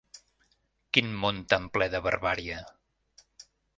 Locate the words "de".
1.97-2.01